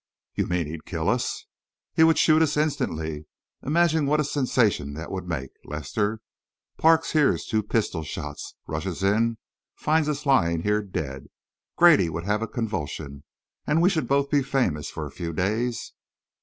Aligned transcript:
"You 0.33 0.47
mean 0.47 0.65
he'd 0.65 0.85
kill 0.87 1.07
us?" 1.07 1.45
"He 1.93 2.03
would 2.03 2.17
shoot 2.17 2.41
us 2.41 2.57
instantly. 2.57 3.27
Imagine 3.61 4.07
what 4.07 4.19
a 4.19 4.23
sensation 4.23 4.95
that 4.95 5.11
would 5.11 5.27
make, 5.27 5.51
Lester. 5.63 6.21
Parks 6.79 7.11
hears 7.11 7.45
two 7.45 7.61
pistol 7.61 8.01
shots, 8.01 8.55
rushes 8.65 9.03
in 9.03 9.13
and 9.13 9.37
finds 9.75 10.09
us 10.09 10.25
lying 10.25 10.63
here 10.63 10.81
dead. 10.81 11.27
Grady 11.75 12.09
would 12.09 12.25
have 12.25 12.41
a 12.41 12.47
convulsion 12.47 13.25
and 13.67 13.79
we 13.79 13.91
should 13.91 14.07
both 14.07 14.31
be 14.31 14.41
famous 14.41 14.89
for 14.89 15.05
a 15.05 15.11
few 15.11 15.33
days." 15.33 15.93